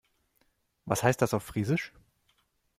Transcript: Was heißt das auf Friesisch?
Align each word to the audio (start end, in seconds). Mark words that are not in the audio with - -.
Was 0.85 1.03
heißt 1.03 1.21
das 1.21 1.35
auf 1.35 1.43
Friesisch? 1.43 1.93